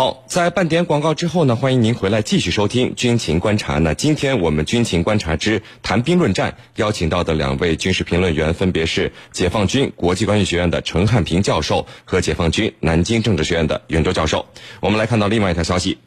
[0.00, 3.76] 好，在半点广告之后呢，欢迎您回来继续收听军情观察。
[3.76, 14.46] 那今天我们军情观察之谈兵论战，邀请到的两位军事评论员分别是解放军国际关系学院的陈汉平教授和解放军南京政治学院的袁周教授。
[14.80, 15.98] 我们来看到另外一条消息。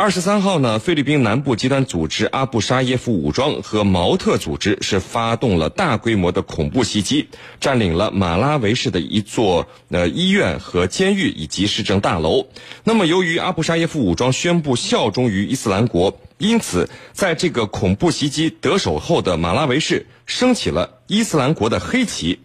[0.00, 7.28] 二十三号呢，菲律宾南部极端组织阿布沙耶夫武装和毛特组织是发动了大规模的恐怖袭击，
[7.60, 12.46] 占领了马拉维市的一座呃医院和监狱以及市政大楼。
[12.82, 22.40] 那么，由于阿布沙耶夫武装宣布效忠于伊斯兰国，因此在这个恐怖袭击得手后的马拉维市升起了伊斯兰国的黑旗。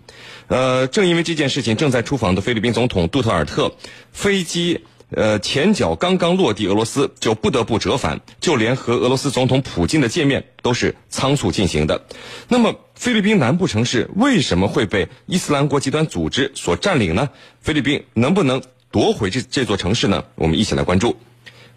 [0.47, 3.71] 呃，正因为这件事情，正在出访的菲律宾总统杜特尔特
[4.11, 4.81] 飞机。
[5.11, 12.05] 呃，前脚刚刚落地，俄罗斯就不得不折返，就连和俄罗斯总统普京的见面都是仓促进行的。
[12.47, 17.29] 那么，菲律宾南部城市为什么会被伊斯兰国极端组织所占领呢？
[17.61, 20.23] 菲律宾能不能夺回这这座城市呢？
[20.33, 21.15] 我们一起来关注。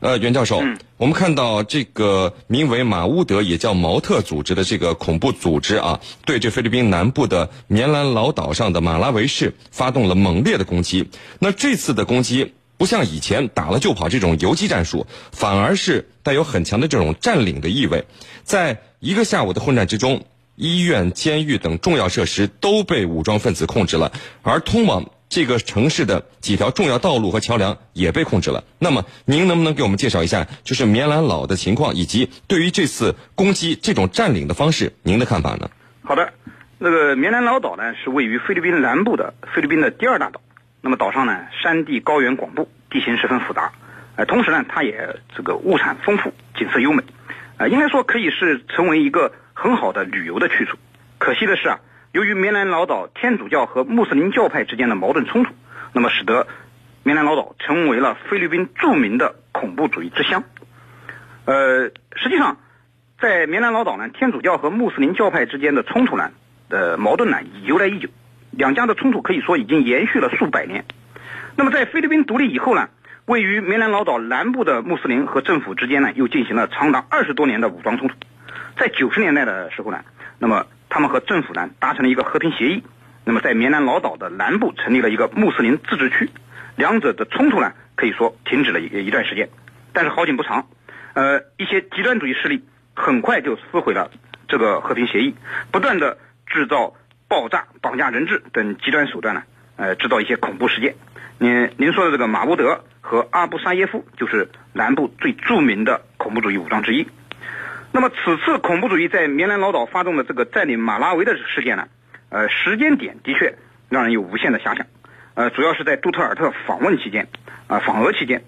[0.01, 0.63] 呃，袁教授，
[0.97, 11.11] 我们看到这个名为马乌德，也叫毛特组织的这个恐怖组织啊，对这菲律宾南部的棉兰老岛上的马拉维市发动了猛烈的攻击。
[11.41, 12.55] 那这次的攻击。
[12.79, 18.07] 不像以前打了就跑这种游击战术，反而是带有很强的这种占领的意味。
[18.45, 24.13] 在一个下午的混战之中，医院、监狱等重要设施都被武装分子控制了，
[24.43, 28.65] 而通往这个城市的几条重要道路和桥梁也被控制了。
[28.79, 35.69] 那么，您能不能给我们介绍一下，就是棉兰老的情况，以及对于这次攻击这种占领的方式，您的看法呢？
[36.03, 36.33] 好的，
[36.79, 40.41] 那个棉兰老岛呢，是位于菲律宾南部的菲律宾的第二大岛。
[40.81, 43.73] 那么岛上呢，山地高原广布，地形十分复杂，
[44.17, 47.03] 呃，同时呢，它也这个物产丰富，景色优美，
[47.57, 50.79] 呃，应该说可以是成为一个很好的旅游的去处。
[51.19, 51.81] 可惜的是啊，
[52.13, 55.53] 由于棉兰老岛天主教和穆斯林教派之间的矛盾冲突，
[55.93, 56.47] 那么使得
[57.03, 60.45] 棉兰老岛成为了菲律宾著名的恐怖主义之乡。
[61.45, 62.59] 呃，实际上，
[63.21, 66.31] 在棉兰老岛呢，天主教和穆斯林教派之间的冲突呢，
[66.69, 68.09] 呃，矛盾呢，由来已久。
[68.59, 70.85] 两家的冲突可以说已经延续了数百年。
[71.55, 72.89] 那么，在菲律宾独立以后呢，
[73.25, 78.17] 位于棉兰老岛南部的穆斯林和政府之间呢，又进行了长达二十多年的武装冲突。
[78.77, 80.01] 在九十年代的时候呢，
[80.41, 82.83] 那么他们和政府呢达成了一个和平协议，
[83.25, 86.29] 那么在棉兰老岛的南部成立了一个穆斯林自治区。
[86.75, 89.49] 两者的冲突呢，可以说停止了一一段时间。
[89.93, 90.67] 但是好景不长，
[91.15, 92.65] 呃，一些极端主义势力
[92.95, 94.11] 很快就撕毁了
[94.49, 95.37] 这个和平协议，
[95.71, 96.95] 不断的制造。
[97.29, 99.43] 爆炸、绑架人质等极端手段呢？
[99.77, 100.97] 呃，制造一些恐怖事件。
[101.39, 107.07] 您您说的这个马乌德和阿布沙耶夫就是南部最著名的恐怖主义武装之一。
[107.93, 111.87] 那么，此次恐怖主义在棉兰老岛发动的这个占领马拉维的事件呢？
[112.31, 113.57] 呃，时间点的确
[113.89, 114.87] 让人有无限的遐想。
[115.35, 117.29] 呃，主要是在杜特尔特访问期间，
[117.69, 118.43] 啊，访俄期间，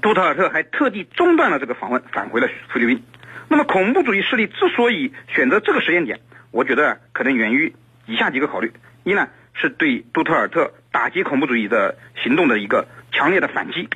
[0.00, 3.04] 杜特尔特还特地中断了这个访问，返回了菲律宾。
[3.48, 6.20] 那么，恐怖主义势力之所以选择这个时间点，
[6.50, 7.74] 我觉得可能源于。
[8.12, 8.70] 以下几个考虑：
[9.04, 13.88] 一呢，是对杜特尔特打击恐怖主义的行动的一个强烈的反击。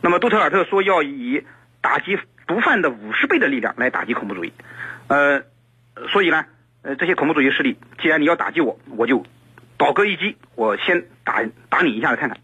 [0.00, 1.44] 那么，杜特尔特说要以
[1.80, 2.16] 打击
[2.46, 4.52] 毒贩的五十倍的力量来打击恐怖主义。
[5.08, 5.42] 呃，
[6.10, 6.46] 所以呢，
[6.82, 9.26] 呃，这些恐怖主义势力，既然你要打击我，我就
[9.76, 12.38] 倒戈一击，我先打打你一下子看看。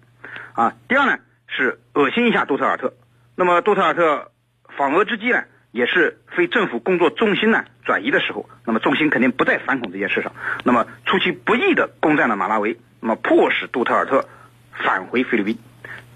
[0.54, 2.94] 啊，第二呢，是恶心一下杜特尔特。
[3.36, 4.32] 那么，杜特尔特
[4.76, 5.44] 访俄之机呢？
[5.72, 10.32] 也是非政府工作重心呢转移的时候，那么重心肯定不在反恐这件事上。
[10.64, 14.28] 那么出其不意的攻占了马拉维，那么迫使杜特尔特
[14.72, 15.58] 返回菲律宾。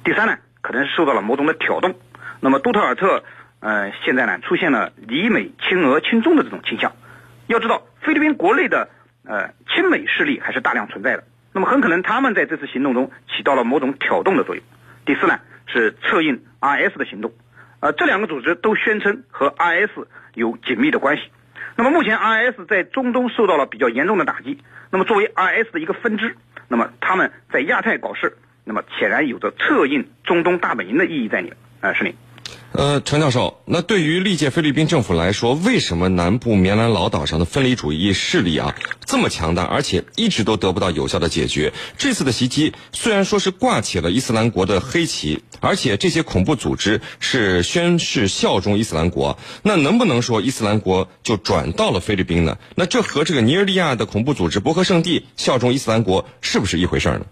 [0.04, 1.94] 第三呢，可能是受到了某种的挑动。
[2.40, 3.24] 那么杜特尔特
[3.60, 6.92] 呃现在呢出现了离美亲俄亲中的这种倾向。
[7.46, 8.90] 要知道菲律宾国内的
[9.24, 11.24] 呃亲美势力还是大量存在的。
[11.52, 14.62] 那么很可能他们在这次行动中起到了某种挑动的作用。
[15.06, 17.32] 第四呢是策应 RS 的行动。
[17.86, 21.30] 呃，这两个组织都宣称和 IS 有紧密的关系。
[21.76, 24.58] 那么目前 IS 在中东受到了比较严重的打击。
[24.90, 26.34] 那么作为 IS 的一个分支，
[26.66, 31.52] 那么他们在亚太搞事，那么显然有着策应中东大本营的意义在里。
[31.80, 32.16] 啊，是你。
[32.72, 38.74] 呃，陈教授，那对于历届菲律宾政府来说，为什么南部棉兰老岛上的分离主义势力啊
[39.06, 41.72] 这么强大，而且一直都得不到有效的解决？
[41.96, 52.58] 这次的袭击虽然说是挂起了伊斯兰国的黑旗，而且这些恐怖组织是宣誓效忠伊斯兰国，那能不能说伊斯兰国就转到了菲律宾呢？
[52.74, 57.24] 那这和这个尼日利亚的恐怖组织伯克圣地效忠伊斯兰国是不是一回事呢？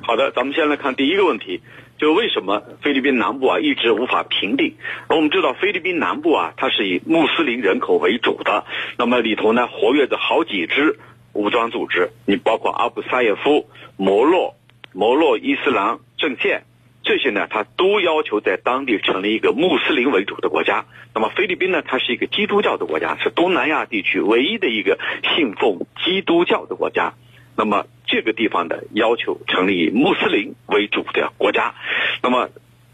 [0.00, 1.62] 好的，咱们先来看第一个问题。
[2.02, 4.74] 就为什么菲律宾南部啊一直无法平定？
[5.06, 8.64] 而我们知道菲律宾南部啊，它是以穆斯林人口为主的，
[8.98, 10.98] 那么里头呢活跃着好几支
[11.32, 14.56] 武装组织，你包括阿布萨耶夫、摩洛、
[14.92, 16.64] 摩洛伊斯兰阵线，
[17.04, 20.86] 这些呢，他都要求在当地成立一个穆斯林为主的国家。
[21.14, 24.98] 那么菲律宾呢，它是一个基督教的国家，是东南亚地区唯一的一个
[25.36, 27.14] 信奉基督教的国家。
[27.56, 31.74] 那么这个地方的要求成立穆斯林为主的国家。
[32.22, 32.48] 那么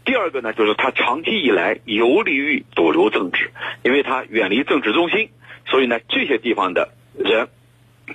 [0.05, 3.51] 第二个呢，就是他长期以来游离于主流政治，
[3.83, 5.29] 因为他远离政治中心，
[5.67, 7.47] 所以呢，这些地方的人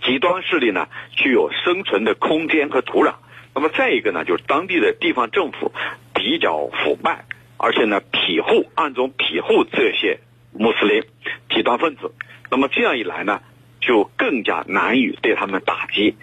[0.03, 3.15] 极端势力呢，具有生存的空间和土壤。
[3.55, 5.71] 那么再一个呢，就是当地的地方政府
[6.13, 7.25] 比较腐败，
[7.57, 10.19] 而且呢庇护暗中庇护这些
[10.53, 11.05] 穆斯林
[11.49, 12.13] 极端分子。
[12.51, 13.41] 那么这样一来呢，
[13.87, 16.17] 就更加难以对他们打击。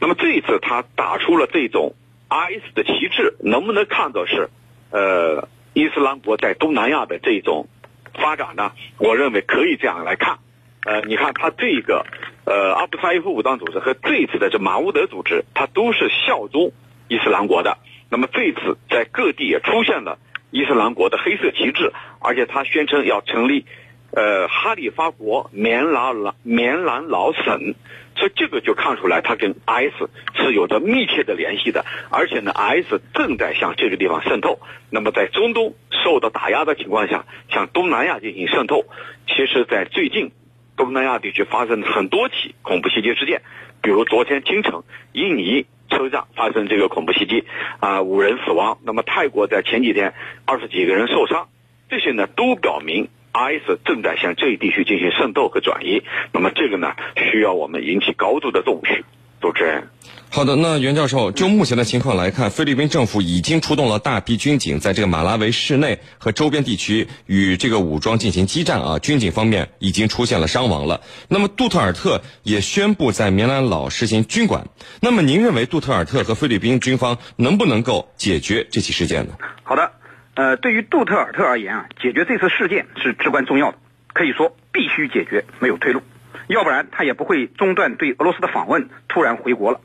[0.00, 1.94] 那么这一次他打出了这种
[2.28, 4.50] IS 的旗帜，能不能看作是
[4.90, 7.68] 呃伊斯兰国在东南亚的这种
[8.14, 8.72] 发展呢？
[8.98, 10.38] 我认为可以这样来看。
[10.84, 12.04] 呃，你看他这个。
[12.48, 16.70] 呃，阿布萨伊夫武装组织和这一次的这马乌德组织，它都是效忠
[17.08, 17.78] 伊斯兰国的。
[18.08, 20.20] 那么这次在各地也出现了
[20.52, 23.66] 伊斯兰国的黑色旗帜，而且他宣称要成立
[24.12, 27.74] 呃哈里发国棉兰老棉兰老省，
[28.16, 31.84] 所以这个就看出来他跟 S 是有着密切的联系的。
[32.10, 34.58] 而且呢，S 正在向这个地方渗透。
[34.90, 38.84] 那么在中东受到打压的情况下，向东南亚进行渗透。
[39.26, 40.32] 其实，在最近。
[40.78, 43.40] 东南亚地区发生很多起恐怖袭击事件，
[43.80, 44.82] 比如昨天清晨，
[45.12, 47.46] 印尼车站发生这个恐怖袭击，
[47.80, 48.76] 啊，五人死亡。
[48.84, 50.12] 那么泰国在前几天，
[50.44, 51.48] 二十几个人受伤，
[51.88, 56.02] 这些呢都表明 IS 正在向这一地区进行渗透和转移。
[56.32, 56.94] 那么这个呢，
[57.30, 59.04] 需要我们引起高度的重视。
[59.38, 59.88] 主持人，
[60.30, 71.02] 好的，那袁教授，就目前的情况来看，菲律宾政府已经出动了大批军警，在这个马拉维市内和周边地区与这个武装进行激战啊，军警方面已经出现了伤亡了。
[71.28, 74.66] 那么杜特尔特也宣布在棉兰老实行军管。
[75.00, 79.34] 那么您认为杜特尔特和菲律宾军方能不能够解决这起事件呢？
[79.64, 79.92] 好的，
[80.36, 83.78] 呃，对于杜特尔特而言啊，解决这次事件是至关重要的，
[84.12, 86.02] 可以说必须解决，没有退路。
[86.46, 89.80] 要不然他也不会中断对俄罗斯的访问，突然回国了。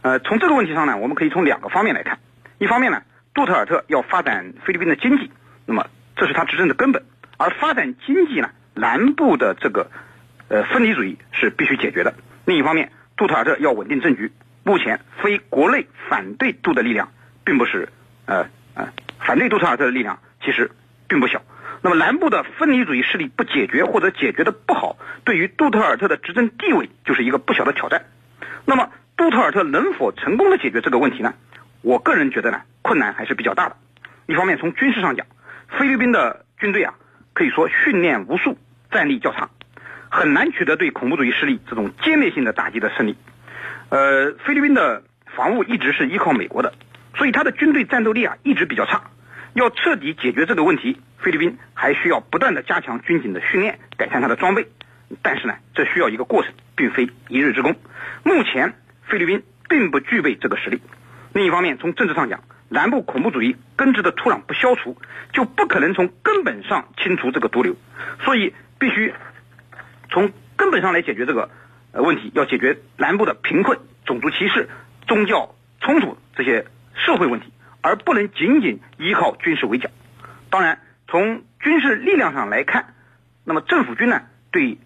[0.00, 2.18] 呃，从这个问题上呢，我们可以从两个方面来看。
[2.58, 3.02] 一方面呢，
[3.34, 5.30] 杜特尔特要发展菲律宾的经济，
[5.66, 5.86] 那么
[6.16, 7.04] 这是他执政的根本。
[7.36, 9.90] 而发展经济呢，南部的这个
[10.48, 12.14] 呃分离主义是必须解决的。
[12.46, 14.32] 另一方面，杜特尔特要稳定政局。
[14.64, 17.12] 目前非国内反对杜的力量，
[17.44, 17.88] 并不是
[18.26, 18.88] 呃呃
[19.24, 20.70] 反对杜特尔特的力量其实
[21.08, 21.42] 并不小。
[21.80, 28.04] 那么南部的分离主义势力不解决或者解决的不好，对于杜特尔特的执政地位就是一个不小的挑战。
[28.64, 31.34] 那么杜特尔特能否成功的解决这个问题呢？
[31.82, 33.76] 我个人觉得呢，困难还是比较大的。
[34.26, 35.26] 一方面从军事上讲，
[35.76, 36.94] 菲律宾的军队啊，
[37.32, 38.56] 可以说训练无数，
[38.92, 39.50] 战力较差，
[40.08, 43.16] 很难取得对恐怖主义势力这种歼灭性的打击的胜利。
[43.88, 45.02] 呃，菲律宾的
[45.34, 46.72] 防务一直是依靠美国的，
[47.16, 49.02] 所以他的军队战斗力啊一直比较差。
[49.54, 54.66] 要彻底解决这个问题，菲律宾还需要不断的加强军警的训练，改善它的装备。
[55.20, 57.76] 但是呢，这需要一个过程，并非一日之功。
[58.22, 60.80] 目前菲律宾并不具备这个实力。
[61.34, 62.40] 另一方面，从政治上讲，
[62.70, 64.96] 南部恐怖主义根治的土壤不消除，
[65.34, 67.76] 就不可能从根本上清除这个毒瘤。
[68.24, 69.12] 所以，必须
[70.10, 71.50] 从根本上来解决这个
[71.92, 74.70] 呃问题，要解决南部的贫困、种族歧视、
[75.06, 76.64] 宗教冲突这些
[76.94, 77.52] 社会问题。
[77.82, 79.90] 而不能仅仅依靠军事围剿。
[80.48, 80.78] 当然，
[81.08, 82.94] 从军事力量上来看，
[83.44, 84.78] 那么政府军呢，对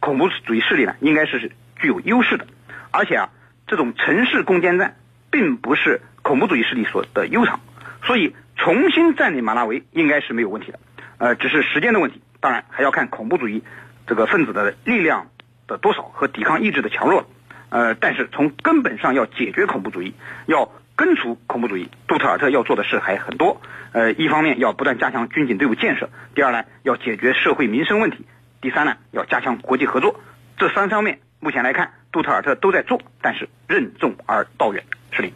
[0.00, 2.46] 恐怖主义势力呢，应该是具有优势的。
[2.90, 3.30] 而且啊，
[3.66, 4.96] 这种城市攻坚战
[5.30, 7.60] 并不是恐怖主义势力所的优长，
[8.04, 10.80] 所以重新占领马拉维应该是没有问题的。
[11.18, 12.20] 呃，只是时间的问题。
[12.40, 13.62] 当然，还要看恐怖主义
[14.06, 15.28] 这个分子的力量
[15.68, 17.26] 的多少和抵抗意志的强弱。
[17.70, 20.12] 呃，但是从根本上要解决恐怖主义，
[20.46, 20.70] 要。
[20.96, 23.60] 根除恐怖主义，杜特尔特要做的事还很多。
[23.92, 28.26] 呃，一方面要不断加强军警队伍建设，第二呢要解决社会民生问题，
[28.60, 30.20] 第三呢要加强国际合作。
[30.56, 34.84] 这三方面目前来看，杜特尔特都在做，但是任重而道远。
[35.10, 35.32] 是的。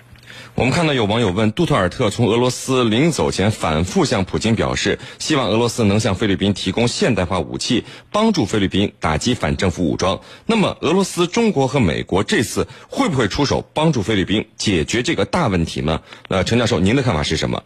[0.55, 10.21] 我们看到有网友问，杜特尔特从俄罗斯临走前反复向普京表示，希望俄罗斯能向菲律宾提供现代化武器，帮助菲律宾打击反政府武装。
[10.47, 16.01] 那么，俄罗斯、中国和美国这次会不会出手帮助菲律宾解决这个大问题呢？
[16.29, 17.63] 呃陈教授，您的看法是什么？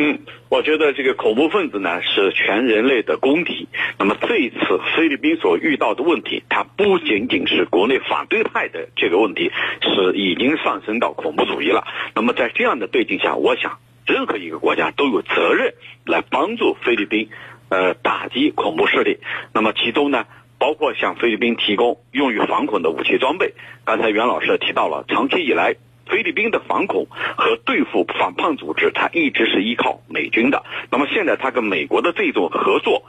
[0.00, 3.66] 嗯，我觉得这个恐怖分子呢是全人类的公敌。
[3.98, 4.56] 那么这一次
[4.96, 9.50] 菲律宾所遇到的问题，它不仅仅是国内反对派的这个问题，
[9.82, 11.84] 是已经上升到恐怖主义了。
[12.14, 15.74] 那么在这样的背景下，我想任何一个国家都有责任
[16.06, 17.30] 来帮助菲律宾，
[17.68, 19.18] 呃，打击恐怖势力。
[19.52, 20.26] 那么其中呢，
[20.60, 23.54] 包括向菲律宾提供用于反恐的武器装备。
[23.84, 25.74] 刚才袁老师提到了，长期以来。
[26.08, 30.64] 菲律宾的反恐和对付反叛组织，它一直是依靠美军的。
[30.90, 33.04] 那么现在它跟美国的这种合作，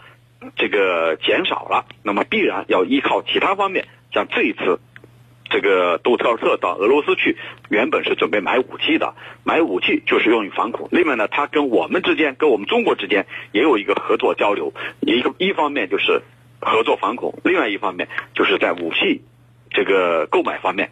[0.55, 4.79] 这个减少了，那么必然要依靠其他方面，像这一次。
[5.51, 7.35] 这个杜特尔特到俄罗斯去，
[7.71, 10.87] 原本是准备买武器的，买武器就是用于反恐。
[10.91, 14.71] 另外呢，他跟我们之间，跟我们中国之间也有一个合作交流。
[14.99, 16.21] 一个一方面就是
[16.61, 19.23] 合作反恐，另外一方面就是在武器
[19.71, 20.91] 这个购买方面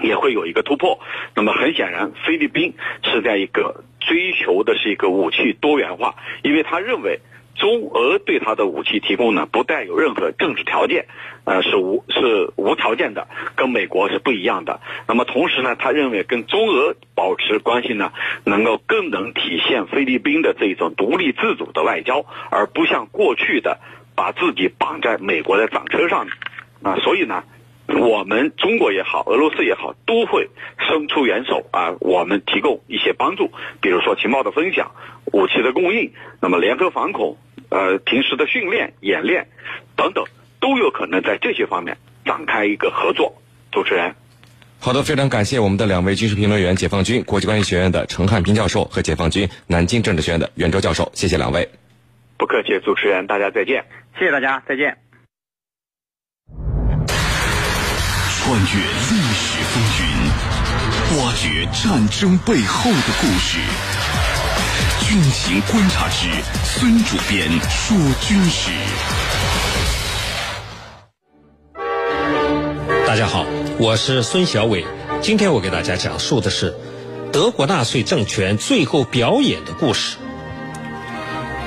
[0.00, 0.98] 也会有一个突破。
[1.34, 7.20] 那么很显然，菲律宾是在一个追求的是一个武器多元化，因为他认为。
[7.56, 11.06] 中俄对他的武器提供呢，不带有任何政治条件，
[11.44, 14.80] 呃，是无是无条件的，跟美国是不一样的。
[15.06, 18.12] 那么同时呢，他认为跟中俄保持关系呢，
[18.44, 23.78] 能够更能体现菲律宾的这种独立自主的外交，而不像过去的
[24.16, 26.26] 把自己绑在美国的战车上，
[26.82, 27.44] 啊，所以呢。
[27.86, 30.48] 我们中国也好，俄罗斯也好，都会
[30.78, 33.50] 伸出援手啊，我们提供一些帮助，
[33.80, 34.92] 比如说情报的分享、
[35.32, 37.36] 武器的供应，那么联合反恐，
[37.68, 39.48] 呃，平时的训练、演练
[39.96, 40.24] 等等，
[40.60, 43.34] 都有可能在这些方面展开一个合作。
[43.70, 44.14] 主持人，
[44.80, 51.68] 好的，非常感谢我们的两位军事评论员，解放军国际关系学院的陈汉平教授和解放军南京政治学院的袁周教授，谢谢两位。
[52.38, 53.84] 不客气，主持人，大家再见。
[54.18, 55.03] 谢谢大家，再见。
[58.44, 63.58] 穿越历史风云，挖掘战争背后的故事。
[65.00, 66.28] 军情观察之
[66.62, 68.70] 孙主编说军事。
[73.06, 73.46] 大家好，
[73.78, 74.84] 我是孙小伟。
[75.22, 76.74] 今天我给大家讲述的是
[77.32, 80.18] 德国纳粹政权最后表演的故事。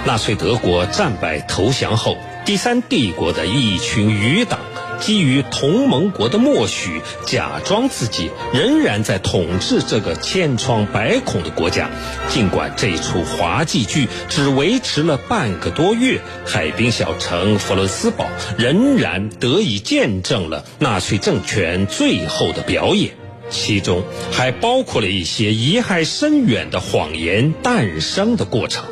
[0.06, 4.60] 纳粹德国战败投降后，第三帝国的一群余党。
[5.00, 11.90] 基于同盟国的默许，假装自己仍然在统治这个千疮百孔的国家。
[12.30, 18.26] 尽管这出滑稽剧只维持了半个多月，海滨小城弗伦斯堡
[18.58, 23.12] 仍然得以见证了纳粹政权最后的表演，
[23.50, 28.84] 其中还包括了一些遗害深远的谎言诞生的过程。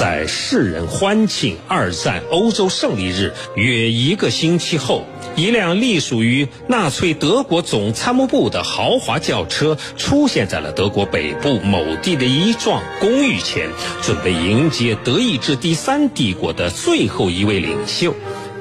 [0.00, 5.04] 在世人欢庆二战欧洲胜利日约一个星期后，
[5.36, 13.68] 一辆隶属于纳粹德国总参谋部的豪华轿车出现在了德国北部某地的一幢公寓前，
[14.00, 18.14] 准备迎接德意志第三帝国的最后一位领袖。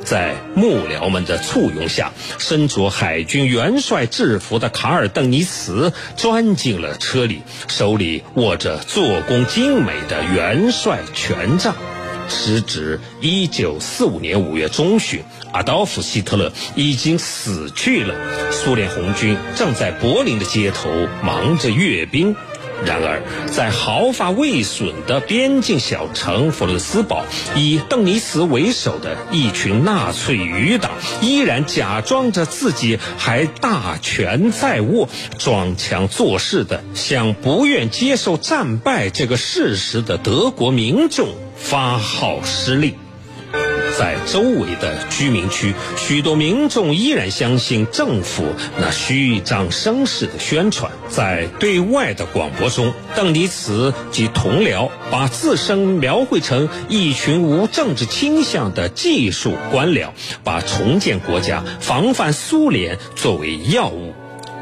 [0.09, 11.75] 在幕僚们的簇拥下，身着海军元帅制服的卡尔·邓尼茨钻进了车里，手里握着做工精美的元帅权杖。
[12.27, 18.15] 时值一九四五年五月中旬，阿道夫·希特勒已经死去了，
[18.51, 20.89] 苏联红军正在柏林的街头
[21.21, 22.35] 忙着阅兵。
[22.85, 43.08] 然而，在毫发未损的边境小城弗伦斯堡，以邓尼茨为首的一群纳粹余党依然假装着自己还大权在握，装腔作势的向不愿接受战败这个事实的德国民众发号施令。
[43.99, 48.45] 在周围的居民区，许多民众依然相信政府
[48.79, 50.89] 那虚张声势的宣传。
[51.09, 60.11] 在对外的广播中，邓尼茨及同僚把自身描绘成一群无政治倾向的技术官僚，
[60.45, 64.13] 把重建国家、防范苏联作为要务。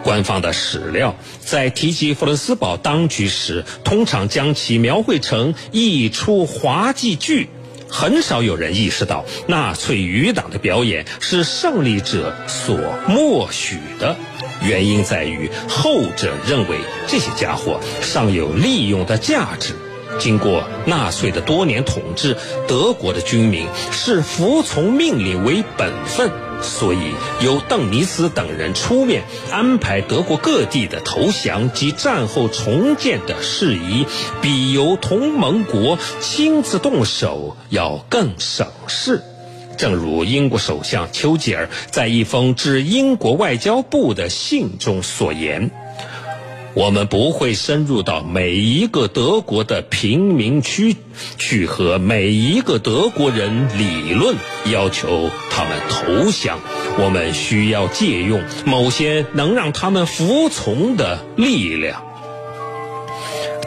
[0.04, 7.50] 官方的史料在提及弗伦斯堡当局时，通常将其描绘成一出滑稽剧。
[7.90, 12.78] 很少有人意识到，纳粹余党的表演是胜利者所
[13.08, 14.16] 默许的。
[14.62, 16.78] 原因在于，后者认为
[17.08, 19.74] 这些家伙尚有利用的价值。
[20.20, 22.36] 经过纳粹的多年统治，
[22.68, 26.47] 德国的军民视服从命令为本分。
[26.62, 34.06] 所以，由邓尼斯等人出面安排德国各地的投降及战后重建的事宜，
[34.42, 39.22] 比由同盟国亲自动手要更省事。
[39.78, 45.70] 正如英国首相丘吉尔在一封致英国外交部的信中所言。
[46.78, 50.96] 我们不会深入到每一个德国的贫民区
[51.40, 54.36] 去和每一个德国人理论，
[54.72, 56.60] 要求他们投降。
[57.00, 62.04] 我们需要借用某些能让他们服从的力量。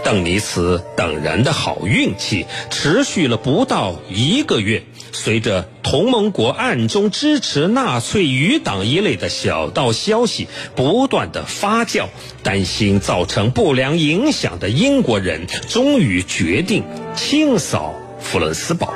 [0.05, 4.85] 邓尼茨等人的好运气持续了不到一个月。
[5.13, 12.07] 随着同盟国暗中支持纳粹余党一类的小道消息不断的发酵，
[12.43, 16.85] 担心造成不良影响的英国人终于决定
[17.17, 18.93] 清扫弗伦斯堡。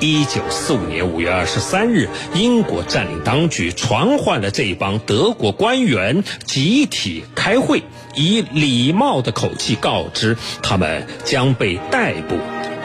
[0.00, 7.82] 一九四五年五月二十三日，英国占领当局传唤了这帮德国官员集体开会，
[8.14, 12.36] 以礼貌的口气告知他们将被逮捕。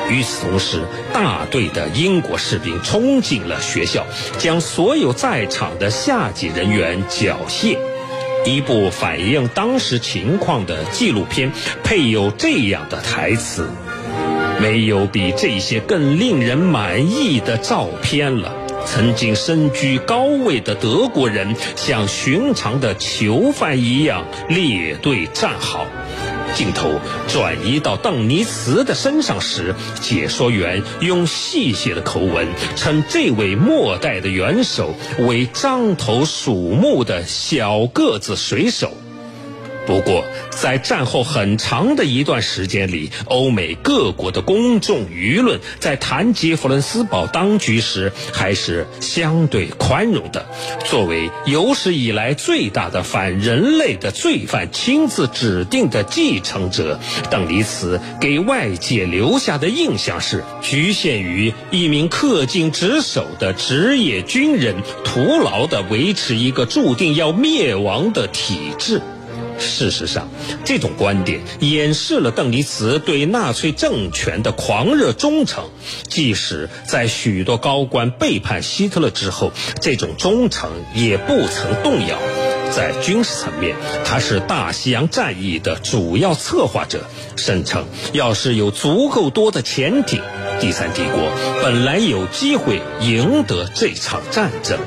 [0.10, 0.82] 与此同时，
[1.14, 4.06] 大队的英国士兵冲进了学校，
[4.38, 7.78] 将所有在场的下级人员缴械。
[8.46, 11.52] 一部反映当时情况的纪录片
[11.84, 13.70] 配有这样的台词
[14.60, 18.54] ：“没有比这些更令人满意的照片了。
[18.86, 25.86] 曾经身居高位的德国人像寻常的囚犯一样列队站好。”
[26.56, 38.92] 镜头转移到邓尼茨的身上时，解说员用戏谑的口吻称这位末代的元首为獐头鼠目的小个子水手。
[39.90, 50.46] 不过，在战后很长的一段时间里，欧美各国的公众舆论在谈及弗伦斯堡当局时还是相对宽容的。
[50.86, 57.00] 作为有史以来最大的反人类的罪犯亲自指定的继承者，
[57.32, 69.02] 邓尼茨给外界留下的印象是局限于一名恪尽职守的职业军人，徒劳地维持一个注定要灭亡的体制。
[69.60, 70.30] 事实上，
[70.66, 75.70] 这种观点掩饰了邓尼茨对纳粹政权的狂热忠诚。
[76.08, 79.52] 即使在许多高官背叛希特勒之后，
[79.82, 82.18] 这种忠诚也不曾动摇。
[82.72, 83.76] 在军事层面，
[84.06, 87.04] 他是大西洋战役的主要策划者，
[87.36, 90.22] 声称要是有足够多的潜艇，
[90.60, 91.32] 第三帝国
[91.64, 94.78] 本来有机会赢得这场战争。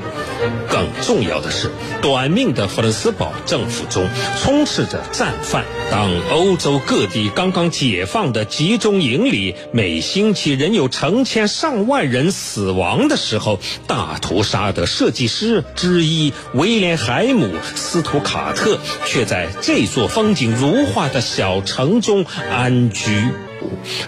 [0.69, 1.71] 更重要的是，
[2.01, 4.07] 短命的弗伦斯堡政府中
[4.41, 5.65] 充斥着战犯。
[5.91, 23.29] 当欧洲各地刚刚解放的集中营里每星期仍有成千上万人死亡的时候，大屠杀的设计师之一威廉海姆斯图卡特却在这座风景如画的小城中安居。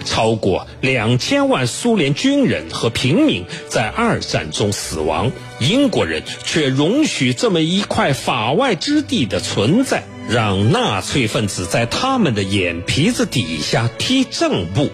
[0.05, 14.89] 超过两千万苏联军人和平民在二战中死亡，英国人却容许这么一块法外之地的存在，让纳粹分子在他们的眼皮子底下踢正步。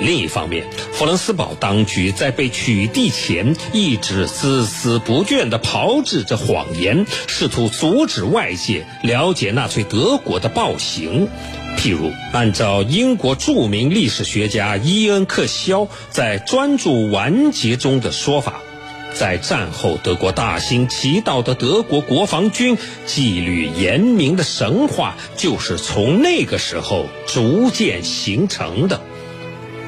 [0.00, 11.28] 另一方面，弗伦斯堡当局在被取缔前一直孜孜不倦地炮制着谎言，试图阻止外界了解纳粹德国的暴行。
[11.78, 18.54] 譬如，按照英国著名历史学家伊恩·克肖在《专注完结》中的说法，
[19.14, 29.00] 在战后德国大兴其道的德国国防军纪律严明的神话，就是从那个时候逐渐形成的。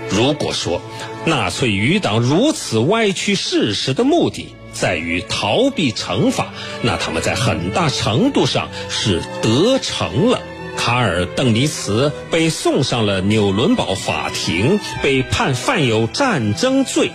[0.09, 0.81] 如果说
[1.27, 10.41] 纳粹余党如此歪曲事实的目的在于逃避惩罚，那他们在很大程度上是得逞了。
[10.81, 17.13] 卡尔·邓尼茨被送上了纽伦堡法庭，被判犯有战争罪，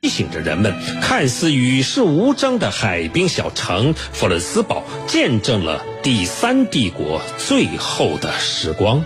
[0.00, 9.04] 提醒着人们，看似与世无争的海滨小城弗伦斯堡，见证了第三帝国最后的时光。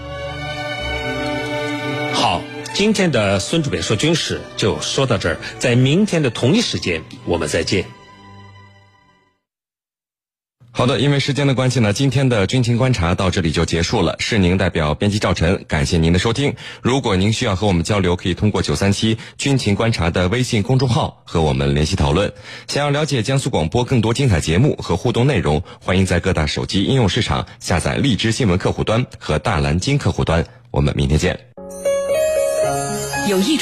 [2.13, 2.43] 好，
[2.75, 7.87] 今天的孙主编说军事就说到这儿，在明天的同一时间，我们再见。
[10.83, 14.17] 好的，因为时间的关系呢，今天的军情观察到这里就结束了。
[14.19, 16.57] 是宁代表编辑赵晨，感谢您的收听。
[16.81, 22.33] 如果您需要和我们交流，可以通过九三七军情观察的微信公众号和我们联系讨论。
[22.67, 30.45] 想要了解江苏广播更多精彩节目和互动内容，欢迎在各大手机应用市场下载荔枝新闻客户端和大蓝鲸客户端。
[30.73, 31.39] 我们明天见。
[33.29, 33.61] 有一种。